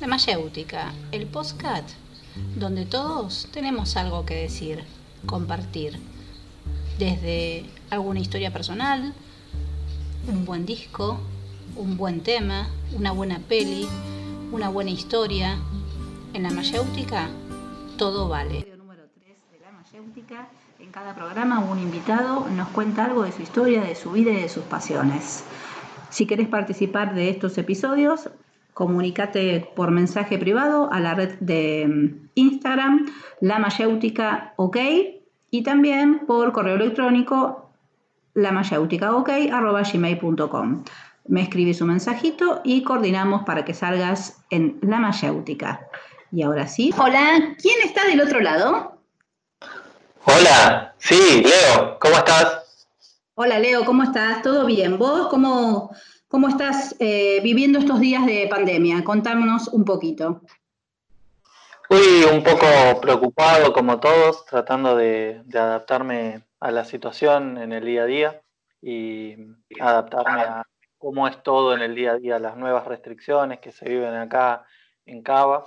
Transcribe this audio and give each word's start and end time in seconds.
La 0.00 0.06
Mayéutica, 0.06 0.92
el 1.10 1.26
postcat, 1.26 1.82
donde 2.54 2.86
todos 2.86 3.48
tenemos 3.52 3.96
algo 3.96 4.24
que 4.24 4.34
decir, 4.36 4.84
compartir. 5.26 5.98
Desde 7.00 7.64
alguna 7.90 8.20
historia 8.20 8.52
personal, 8.52 9.12
un 10.28 10.44
buen 10.44 10.64
disco, 10.66 11.18
un 11.74 11.96
buen 11.96 12.20
tema, 12.20 12.68
una 12.92 13.10
buena 13.10 13.40
peli, 13.40 13.88
una 14.52 14.68
buena 14.68 14.90
historia. 14.90 15.58
En 16.32 16.44
la 16.44 16.50
Mayéutica, 16.50 17.28
todo 17.96 18.28
vale. 18.28 18.72
Número 18.78 19.02
3 19.18 19.36
de 19.50 19.58
la 19.58 19.72
Mayéutica. 19.72 20.48
En 20.78 20.92
cada 20.92 21.12
programa 21.16 21.58
un 21.58 21.80
invitado 21.80 22.48
nos 22.50 22.68
cuenta 22.68 23.06
algo 23.06 23.24
de 23.24 23.32
su 23.32 23.42
historia, 23.42 23.82
de 23.82 23.96
su 23.96 24.12
vida 24.12 24.30
y 24.30 24.42
de 24.42 24.48
sus 24.48 24.62
pasiones. 24.62 25.42
Si 26.08 26.24
querés 26.24 26.46
participar 26.46 27.16
de 27.16 27.30
estos 27.30 27.58
episodios, 27.58 28.30
comunícate 28.78 29.68
por 29.74 29.90
mensaje 29.90 30.38
privado 30.38 30.88
a 30.92 31.00
la 31.00 31.14
red 31.14 31.34
de 31.40 31.84
mm, 31.88 32.28
Instagram, 32.36 33.06
la 33.40 33.58
mayéutica 33.58 34.52
ok, 34.54 34.76
y 35.50 35.64
también 35.64 36.20
por 36.28 36.52
correo 36.52 36.76
electrónico, 36.76 37.72
la 38.34 38.52
gmail.com. 38.52 40.84
Me 41.26 41.42
escribes 41.42 41.80
un 41.80 41.88
mensajito 41.88 42.60
y 42.62 42.84
coordinamos 42.84 43.42
para 43.42 43.64
que 43.64 43.74
salgas 43.74 44.44
en 44.50 44.78
la 44.82 45.00
mayéutica. 45.00 45.80
Y 46.30 46.42
ahora 46.42 46.68
sí. 46.68 46.94
Hola, 46.96 47.56
¿quién 47.60 47.80
está 47.84 48.04
del 48.04 48.20
otro 48.20 48.38
lado? 48.38 49.00
Hola, 50.24 50.94
sí, 50.98 51.42
Leo, 51.42 51.98
¿cómo 51.98 52.16
estás? 52.16 52.86
Hola 53.34 53.58
Leo, 53.58 53.84
¿cómo 53.84 54.04
estás? 54.04 54.40
¿Todo 54.42 54.66
bien? 54.66 54.98
¿Vos 54.98 55.26
cómo, 55.28 55.90
cómo 56.28 56.48
estás 56.48 56.94
eh, 57.00 57.40
viviendo 57.42 57.78
estos 57.78 57.98
días 57.98 58.24
de 58.26 58.46
pandemia? 58.48 59.02
Contámonos 59.02 59.68
un 59.68 59.84
poquito. 59.84 60.42
Fui 61.88 62.22
un 62.30 62.44
poco 62.44 63.00
preocupado, 63.00 63.72
como 63.72 63.98
todos, 63.98 64.44
tratando 64.44 64.94
de, 64.94 65.42
adaptarme 65.54 66.44
a 66.60 66.70
la 66.70 66.84
situación 66.84 67.56
en 67.56 67.72
el 67.72 67.86
día 67.86 68.02
a 68.02 68.06
día 68.06 68.42
y 68.82 69.36
adaptarme 69.80 70.42
a 70.42 70.66
cómo 70.98 71.26
es 71.26 71.42
todo 71.42 71.74
en 71.74 71.80
el 71.80 71.94
día 71.94 72.12
a 72.12 72.18
día, 72.18 72.38
las 72.38 72.56
nuevas 72.56 72.86
restricciones 72.86 73.60
que 73.60 73.72
se 73.72 73.88
viven 73.88 74.14
acá 74.14 74.66
en 75.06 75.22
Cava. 75.22 75.64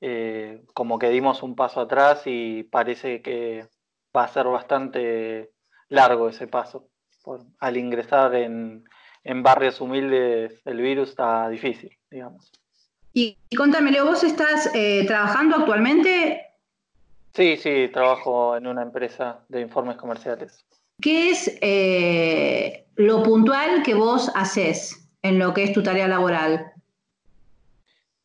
Eh, 0.00 0.64
como 0.74 0.98
que 0.98 1.08
dimos 1.08 1.42
un 1.42 1.54
paso 1.54 1.80
atrás 1.80 2.22
y 2.24 2.64
parece 2.64 3.22
que 3.22 3.68
va 4.16 4.24
a 4.24 4.28
ser 4.28 4.46
bastante 4.46 5.52
largo 5.88 6.28
ese 6.28 6.48
paso. 6.48 6.88
al 7.60 7.76
ingresar 7.76 8.34
en, 8.34 8.84
barrios 9.34 9.80
humildes 9.80 10.60
el 10.64 10.80
virus 10.80 11.10
está 11.10 11.48
difícil, 11.48 11.90
digamos. 12.10 12.50
Y, 13.12 13.36
contame, 13.56 13.90
Leo, 13.90 14.04
¿vos 14.04 14.22
estás 14.24 14.70
eh, 14.74 15.04
trabajando 15.06 15.56
actualmente? 15.56 16.40
Sí, 17.34 17.56
sí, 17.56 17.88
trabajo 17.92 18.56
en 18.56 18.66
una 18.66 18.82
empresa 18.82 19.40
de 19.48 19.60
informes 19.60 19.96
comerciales. 19.96 20.64
¿Qué 21.00 21.30
es 21.30 21.58
eh, 21.60 22.86
lo 22.96 23.22
puntual 23.22 23.82
que 23.82 23.94
vos 23.94 24.30
haces 24.34 25.08
en 25.22 25.38
lo 25.38 25.54
que 25.54 25.64
es 25.64 25.72
tu 25.72 25.82
tarea 25.82 26.08
laboral? 26.08 26.72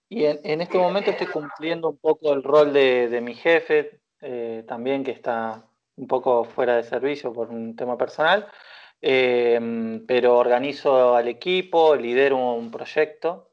Y 0.09 0.25
en, 0.25 0.61
este 0.61 0.77
momento 0.77 1.11
estoy 1.11 1.27
cumpliendo 1.27 1.89
un 1.89 1.97
poco 1.97 2.33
el 2.33 2.43
rol 2.43 2.71
de, 2.71 3.19
mi 3.21 3.33
jefe, 3.33 3.99
eh, 4.21 4.63
también 4.67 5.03
que 5.03 5.11
está 5.11 5.63
un 5.95 6.07
poco 6.07 6.43
fuera 6.43 6.75
de 6.75 6.83
servicio 6.83 7.33
por 7.33 7.49
un 7.49 7.75
tema 7.75 7.97
personal, 7.97 8.47
em, 9.05 10.05
pero 10.05 10.37
organizo 10.37 11.13
al 11.13 11.27
equipo, 11.27 11.93
lidero 11.95 12.37
un 12.37 12.71
proyecto 12.71 13.49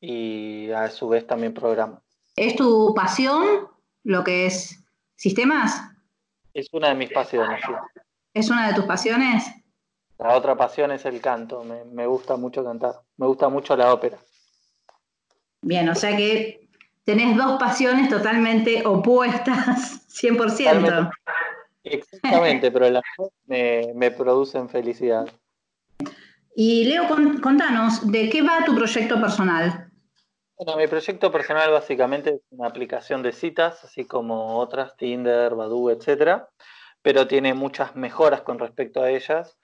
y 0.00 0.70
a 0.70 0.88
su 0.88 1.08
vez 1.08 1.26
también 1.26 1.52
programo. 1.52 2.02
¿Es 2.34 2.56
tu 2.56 2.94
pasión 2.94 3.68
lo 4.02 4.24
que 4.24 4.46
es 4.46 4.82
sistemas? 5.14 5.78
Es 6.54 6.68
una 6.72 6.88
de 6.88 6.94
mis 6.94 7.12
pasiones, 7.12 7.60
sí. 7.66 7.72
¿Es 8.32 8.48
una 8.48 8.68
de 8.68 8.74
tus 8.74 8.86
pasiones? 8.86 9.44
La 10.18 10.36
otra 10.36 10.56
pasión 10.56 10.90
es 10.90 11.04
el 11.04 11.20
canto, 11.20 11.64
me, 11.64 12.06
gusta 12.06 12.36
mucho 12.36 12.64
cantar, 12.64 13.02
me 13.16 13.26
gusta 13.26 13.48
mucho 13.48 13.76
la 13.76 13.92
ópera. 13.92 14.16
Bien, 15.60 15.86
o 15.88 15.94
sea 15.94 16.16
que 16.16 16.68
tenés 17.04 17.36
dos 17.36 17.58
pasiones 17.58 18.08
totalmente 18.08 18.86
opuestas, 18.86 20.08
100%. 20.22 21.10
Exactamente, 21.84 22.70
pero 22.70 22.90
las 22.90 23.02
me, 23.46 23.92
me 23.94 24.10
producen 24.10 24.68
felicidad. 24.68 25.26
Y 26.56 26.84
Leo, 26.84 27.06
contanos, 27.42 28.10
¿de 28.10 28.30
qué 28.30 28.42
va 28.42 28.64
tu 28.64 28.74
proyecto 28.74 29.20
personal? 29.20 29.90
Bueno, 30.56 30.78
mi 30.78 30.86
proyecto 30.86 31.32
personal 31.32 31.72
básicamente 31.72 32.30
es 32.30 32.40
una 32.50 32.68
aplicación 32.68 33.22
de 33.22 33.32
citas, 33.32 33.82
así 33.82 34.04
como 34.04 34.58
otras, 34.58 34.96
Tinder, 34.96 35.54
Badoo, 35.54 35.90
etcétera, 35.90 36.48
pero 37.02 37.26
tiene 37.26 37.54
muchas 37.54 37.96
mejoras 37.96 38.42
con 38.42 38.60
respecto 38.60 39.02
a 39.02 39.10
ellas. 39.10 39.58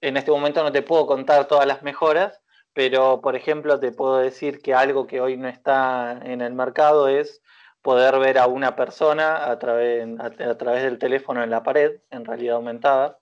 En 0.00 0.16
este 0.16 0.30
momento 0.30 0.62
no 0.62 0.70
te 0.70 0.82
puedo 0.82 1.06
contar 1.06 1.48
todas 1.48 1.66
las 1.66 1.82
mejoras, 1.82 2.40
pero 2.72 3.20
por 3.20 3.34
ejemplo 3.34 3.80
te 3.80 3.90
puedo 3.90 4.18
decir 4.18 4.62
que 4.62 4.72
algo 4.72 5.08
que 5.08 5.20
hoy 5.20 5.36
no 5.36 5.48
está 5.48 6.20
en 6.22 6.40
el 6.40 6.54
mercado 6.54 7.08
es 7.08 7.42
poder 7.86 8.18
ver 8.18 8.36
a 8.36 8.48
una 8.48 8.74
persona 8.74 9.48
a 9.48 9.60
través, 9.60 10.04
a, 10.18 10.58
través 10.58 10.82
del 10.82 10.98
teléfono 10.98 11.44
en 11.44 11.50
la 11.50 11.62
pared, 11.62 12.00
en 12.10 12.24
realidad 12.24 12.56
aumentada. 12.56 13.20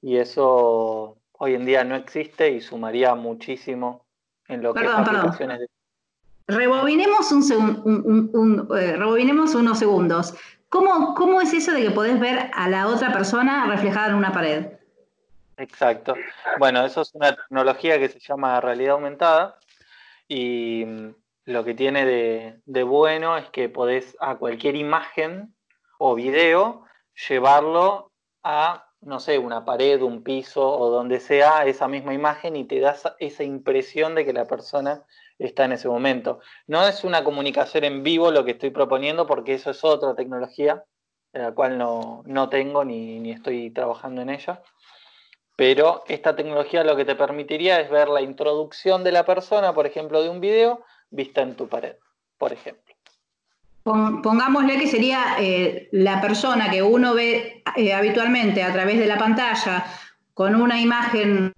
Y 0.00 0.16
eso 0.16 1.16
hoy 1.30 1.54
en 1.54 1.64
día 1.64 1.84
no 1.84 1.94
existe 1.94 2.50
y 2.50 2.60
sumaría 2.60 3.14
muchísimo 3.14 4.04
en 4.48 4.64
lo 4.64 4.74
que 4.74 4.84
es 4.84 4.90
aplicaciones 4.90 5.60
de... 5.60 5.68
Rebobinemos, 6.48 7.30
un, 7.30 8.68
eh, 8.76 8.96
rebobinemos 8.96 9.54
unos 9.54 9.78
segundos. 9.78 10.34
¿Cómo, 10.68 11.14
¿Cómo 11.14 11.40
es 11.40 11.52
eso 11.52 11.70
de 11.70 11.82
que 11.82 11.90
podés 11.92 12.18
ver 12.18 12.50
a 12.52 12.68
la 12.68 12.88
otra 12.88 13.12
persona 13.12 13.68
reflejada 13.68 14.08
en 14.08 14.14
una 14.16 14.32
pared? 14.32 14.72
Exacto. 15.56 16.16
Bueno, 16.58 16.84
eso 16.84 17.02
es 17.02 17.14
una 17.14 17.36
tecnología 17.36 17.96
que 18.00 18.08
se 18.08 18.18
llama 18.18 18.60
realidad 18.60 18.94
aumentada 18.94 19.56
y 20.26 20.84
lo 21.44 21.64
que 21.64 21.74
tiene 21.74 22.06
de, 22.64 22.82
bueno 22.84 23.36
es 23.36 23.48
que 23.50 23.68
podés 23.68 24.16
a 24.20 24.36
cualquier 24.36 24.76
imagen 24.76 25.54
o 25.98 26.14
video 26.14 26.84
llevarlo 27.28 28.12
a, 28.42 28.86
no 29.00 29.20
sé, 29.20 29.38
una 29.38 29.64
pared, 29.64 30.00
un 30.02 30.22
piso 30.22 30.68
o 30.68 30.90
donde 30.90 31.20
sea 31.20 31.64
esa 31.66 31.88
misma 31.88 32.14
imagen 32.14 32.56
y 32.56 32.64
te 32.64 32.80
das 32.80 33.12
esa 33.18 33.44
impresión 33.44 34.14
de 34.14 34.24
que 34.24 34.32
la 34.32 34.46
persona 34.46 35.04
está 35.38 35.64
en 35.64 35.72
ese 35.72 35.88
momento. 35.88 36.40
No 36.66 36.86
es 36.86 37.04
una 37.04 37.24
comunicación 37.24 37.84
en 37.84 38.02
vivo 38.02 38.30
lo 38.30 38.44
que 38.44 38.52
estoy 38.52 38.70
proponiendo 38.70 39.26
porque 39.26 39.54
eso 39.54 39.70
es 39.70 39.82
otra 39.84 40.14
tecnología, 40.14 40.84
la 41.32 41.52
cual 41.52 41.78
no, 41.78 42.48
tengo 42.50 42.84
ni, 42.84 43.18
ni 43.18 43.32
estoy 43.32 43.70
trabajando 43.70 44.22
en 44.22 44.30
ella. 44.30 44.62
Pero 45.56 46.04
esta 46.08 46.34
tecnología 46.34 46.84
lo 46.84 46.96
que 46.96 47.04
te 47.04 47.14
permitiría 47.14 47.80
es 47.80 47.90
ver 47.90 48.08
la 48.08 48.22
introducción 48.22 49.04
de 49.04 49.12
la 49.12 49.24
persona, 49.24 49.74
por 49.74 49.86
ejemplo, 49.86 50.22
de 50.22 50.30
un 50.30 50.40
video, 50.40 50.84
vista 51.12 51.42
en 51.42 51.54
tu 51.54 51.68
pared, 51.68 51.94
por 52.38 52.52
ejemplo. 52.52 52.82
Pongámosle 53.84 54.78
que 54.78 54.86
sería 54.86 55.36
eh, 55.40 55.88
la 55.90 56.20
persona 56.20 56.70
que 56.70 56.82
uno 56.82 57.14
ve 57.14 57.64
eh, 57.76 57.92
habitualmente 57.92 58.62
a 58.62 58.72
través 58.72 58.98
de 58.98 59.06
la 59.06 59.18
pantalla 59.18 59.84
con 60.34 60.54
una 60.54 60.80
imagen, 60.80 61.52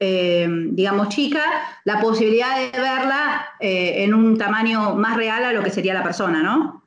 eh, 0.00 0.48
digamos, 0.70 1.08
chica, 1.10 1.44
la 1.84 2.00
posibilidad 2.00 2.56
de 2.56 2.78
verla 2.78 3.46
en 3.60 4.12
un 4.12 4.36
tamaño 4.36 4.96
más 4.96 5.16
real 5.16 5.44
a 5.44 5.52
lo 5.52 5.62
que 5.62 5.70
sería 5.70 5.94
la 5.94 6.02
persona, 6.02 6.42
¿no? 6.42 6.82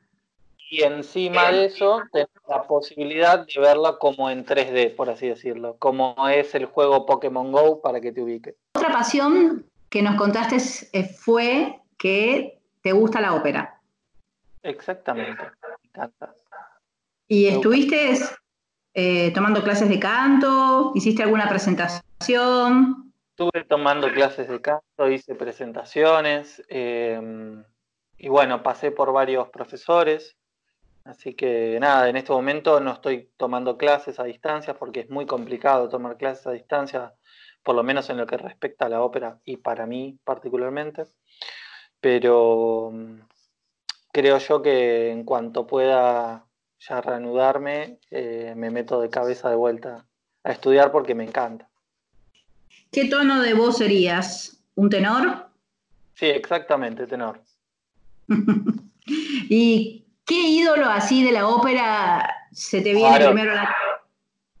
Y 0.70 0.82
encima 0.82 1.50
de 1.50 1.66
eso, 1.66 2.02
tenés 2.12 2.28
la 2.48 2.62
posibilidad 2.62 3.46
de 3.46 3.60
verla 3.60 3.96
como 3.98 4.30
en 4.30 4.44
3D, 4.44 4.94
por 4.94 5.10
así 5.10 5.26
decirlo, 5.28 5.76
como 5.78 6.14
es 6.28 6.54
el 6.54 6.66
juego 6.66 7.06
Pokémon 7.06 7.50
Go 7.50 7.80
para 7.80 8.00
que 8.00 8.12
te 8.12 8.22
ubique. 8.22 8.56
Otra 8.74 8.92
pasión 8.92 9.66
que 9.90 10.00
nos 10.00 10.16
contaste 10.16 10.58
fue 11.18 11.81
que 12.02 12.58
te 12.82 12.90
gusta 12.90 13.20
la 13.20 13.32
ópera. 13.32 13.80
Exactamente, 14.64 15.40
me 15.40 15.88
encanta. 15.88 16.34
¿Y 17.28 17.46
estuviste 17.46 18.18
eh, 18.92 19.30
tomando 19.32 19.62
clases 19.62 19.88
de 19.88 20.00
canto? 20.00 20.90
¿Hiciste 20.96 21.22
alguna 21.22 21.48
presentación? 21.48 23.12
Estuve 23.30 23.64
tomando 23.68 24.12
clases 24.12 24.48
de 24.48 24.60
canto, 24.60 25.08
hice 25.08 25.36
presentaciones 25.36 26.60
em, 26.68 27.62
y 28.18 28.28
bueno, 28.28 28.64
pasé 28.64 28.90
por 28.90 29.12
varios 29.12 29.48
profesores. 29.50 30.36
Así 31.04 31.34
que 31.34 31.78
nada, 31.80 32.08
en 32.08 32.16
este 32.16 32.32
momento 32.32 32.80
no 32.80 32.94
estoy 32.94 33.30
tomando 33.36 33.78
clases 33.78 34.18
a 34.18 34.24
distancia 34.24 34.74
porque 34.74 35.00
es 35.00 35.08
muy 35.08 35.26
complicado 35.26 35.88
tomar 35.88 36.16
clases 36.16 36.48
a 36.48 36.50
distancia, 36.50 37.14
por 37.62 37.76
lo 37.76 37.84
menos 37.84 38.10
en 38.10 38.16
lo 38.16 38.26
que 38.26 38.38
respecta 38.38 38.86
a 38.86 38.88
la 38.88 39.02
ópera 39.02 39.38
y 39.44 39.58
para 39.58 39.86
mí 39.86 40.18
particularmente 40.24 41.04
pero 42.02 42.90
mm, 42.92 43.20
creo 44.12 44.36
yo 44.38 44.60
que 44.60 45.10
en 45.10 45.24
cuanto 45.24 45.66
pueda 45.66 46.44
ya 46.80 47.00
reanudarme, 47.00 47.98
eh, 48.10 48.52
me 48.56 48.70
meto 48.70 49.00
de 49.00 49.08
cabeza 49.08 49.48
de 49.48 49.56
vuelta 49.56 50.04
a 50.42 50.50
estudiar 50.50 50.90
porque 50.90 51.14
me 51.14 51.24
encanta. 51.24 51.70
¿Qué 52.90 53.06
tono 53.06 53.40
de 53.40 53.54
voz 53.54 53.78
serías? 53.78 54.58
¿Un 54.74 54.90
tenor? 54.90 55.46
Sí, 56.14 56.26
exactamente, 56.26 57.06
tenor. 57.06 57.40
¿Y 59.06 60.04
qué 60.26 60.40
ídolo 60.40 60.86
así 60.86 61.24
de 61.24 61.32
la 61.32 61.48
ópera 61.48 62.28
se 62.50 62.80
te 62.80 62.94
viene 62.94 63.16
primero 63.24 63.52
a 63.52 63.54
la 63.54 63.76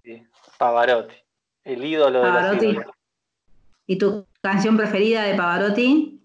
sí, 0.04 0.22
Pavarotti, 0.58 1.16
el 1.64 1.84
ídolo 1.84 2.22
de 2.22 2.30
la 2.30 2.86
¿Y 3.86 3.98
tu 3.98 4.26
canción 4.40 4.76
preferida 4.76 5.24
de 5.24 5.34
Pavarotti? 5.34 6.21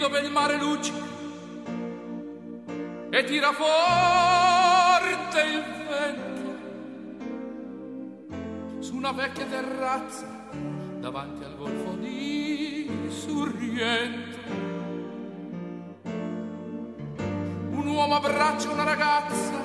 Dove 0.00 0.20
il 0.20 0.30
mare 0.30 0.58
luccica 0.58 1.04
e 3.08 3.24
tira 3.24 3.50
forte 3.52 5.40
il 5.40 5.64
vento 5.88 6.58
su 8.80 8.94
una 8.94 9.12
vecchia 9.12 9.46
terrazza 9.46 10.26
davanti 10.98 11.44
al 11.44 11.56
golfo 11.56 11.92
di 11.98 12.90
Sorrento. 13.08 14.38
Un 17.70 17.86
uomo 17.86 18.14
abbraccia 18.16 18.70
una 18.70 18.84
ragazza 18.84 19.58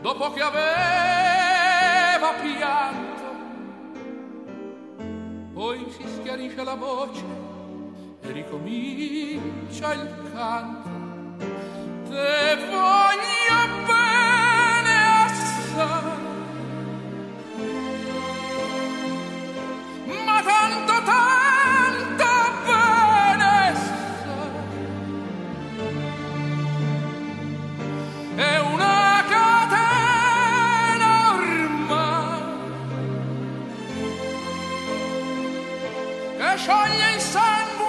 dopo 0.00 0.32
che 0.32 0.40
aveva 0.40 2.32
pianto, 2.40 3.22
poi 5.52 5.86
si 5.90 6.04
schiarisce 6.08 6.64
la 6.64 6.74
voce 6.74 7.43
e 8.26 8.32
ricomincia 8.32 9.92
il 9.92 10.08
canto. 10.32 10.88
Te 12.08 12.56
voglio 12.70 13.60
bene 13.86 14.94
assai, 15.24 16.18
ma 20.24 20.42
tanto 20.42 20.94
tanto 21.02 22.30
bene 22.64 23.74
sai. 28.36 28.58
Una 28.72 29.24
catena 29.28 31.10
ormai 31.36 32.42
scioglie 36.56 37.08
il 37.14 37.20
sangue 37.20 37.83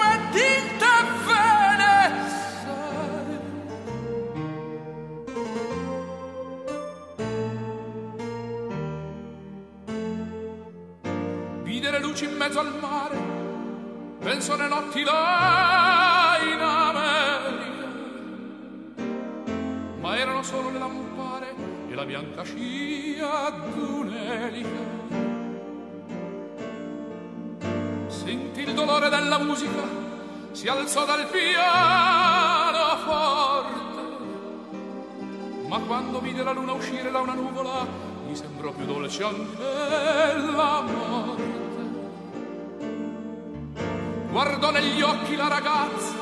in 12.25 12.37
mezzo 12.37 12.59
al 12.59 12.73
mare, 12.79 13.17
penso 14.19 14.53
alle 14.53 14.67
notti 14.67 15.03
là. 15.03 16.13
Ma 19.99 20.17
erano 20.17 20.43
solo 20.43 20.69
le 20.69 20.77
lampare 20.77 21.55
e 21.89 21.95
la 21.95 22.05
bianca 22.05 22.43
scia 22.43 23.49
d'un'elica. 23.49 24.93
Sentì 28.07 28.61
il 28.61 28.73
dolore 28.73 29.09
della 29.09 29.39
musica, 29.39 30.04
si 30.55 30.67
alzò 30.67 31.05
dal 31.05 31.27
piano 31.27 32.97
forte. 33.05 33.83
Ma 35.67 35.79
quando 35.79 36.19
vide 36.21 36.43
la 36.43 36.53
luna 36.53 36.71
uscire 36.71 37.11
da 37.11 37.19
una 37.19 37.33
nuvola, 37.33 37.85
mi 38.25 38.35
sembrò 38.35 38.71
più 38.71 38.85
dolce 38.85 39.23
anche 39.23 39.63
la 40.55 40.81
morte 40.81 41.55
guardò 44.35 44.69
negli 44.69 45.01
occhi 45.01 45.37
la 45.37 45.47
ragazza, 45.47 46.13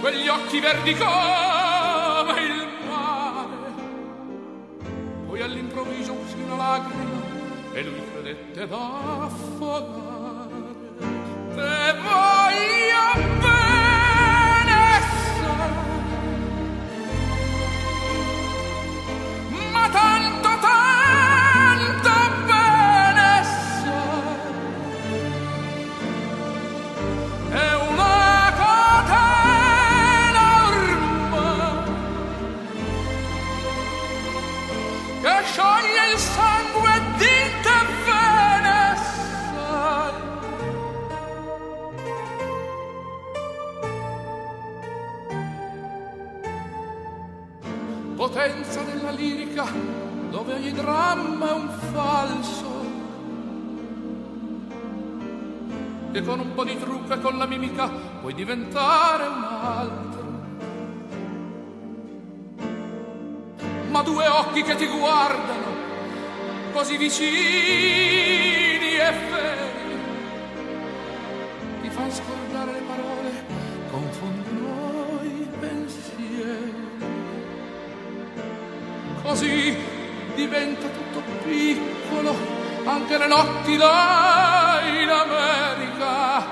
quegli 0.00 0.28
occhi 0.28 0.60
verdi 0.60 0.94
come 0.94 2.40
il 2.42 2.68
mare. 2.86 3.72
Poi 5.26 5.40
all'improvviso 5.40 6.12
uscì 6.12 6.42
una 6.42 6.56
lacrima 6.56 7.22
e 7.72 7.82
lui 7.82 8.02
credette 8.12 8.68
d'affogare. 8.68 10.12
Te 11.54 11.94
potenza 48.14 48.82
della 48.82 49.10
lirica 49.10 49.66
dove 50.30 50.54
ogni 50.54 50.72
dramma 50.72 51.48
è 51.48 51.52
un 51.52 51.68
falso. 51.92 52.72
E 56.12 56.22
con 56.22 56.38
un 56.38 56.54
po' 56.54 56.64
di 56.64 56.78
trucco 56.78 57.14
e 57.14 57.20
con 57.20 57.36
la 57.38 57.46
mimica 57.46 57.88
puoi 58.20 58.34
diventare 58.34 59.26
un 59.26 59.42
altro. 59.42 60.22
Ma 63.90 64.02
due 64.02 64.26
occhi 64.26 64.62
che 64.62 64.74
ti 64.76 64.86
guardano 64.86 65.72
così 66.72 66.96
vicini 66.96 67.24
e 68.96 69.12
feri 69.30 69.98
ti 71.82 71.90
fanno 71.90 72.10
scordare 72.10 72.72
le 72.72 72.80
parole 72.80 73.44
confondono 73.90 74.83
così 79.24 79.74
diventa 80.34 80.86
tutto 80.86 81.22
piccolo 81.42 82.36
anche 82.84 83.16
le 83.16 83.26
notti 83.26 83.76
là 83.76 84.80
in 84.84 85.08
America. 85.08 86.44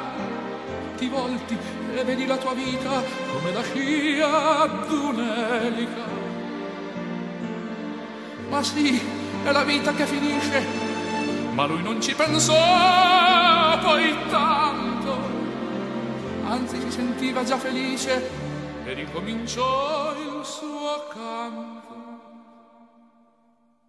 Ti 0.96 1.08
volti 1.08 1.56
e 1.94 2.04
vedi 2.04 2.26
la 2.26 2.38
tua 2.38 2.54
vita 2.54 3.02
come 3.30 3.52
la 3.52 3.62
scia 3.62 4.66
d'un'elica. 4.88 6.20
Ma 8.48 8.62
sì 8.62 9.00
è 9.44 9.52
la 9.52 9.64
vita 9.64 9.92
che 9.92 10.06
finisce 10.06 10.90
ma 11.52 11.66
lui 11.66 11.82
non 11.82 12.00
ci 12.00 12.14
pensò 12.14 12.54
poi 13.82 14.16
tanto. 14.30 15.40
Anzi 16.46 16.80
si 16.80 16.90
sentiva 16.90 17.44
già 17.44 17.58
felice 17.58 18.30
e 18.84 18.94
ricominciò 18.94 20.14
il 20.16 20.44
suo 20.44 21.06
canto 21.12 22.01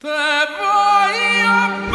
Te 0.04 0.10
voglio 0.10 1.93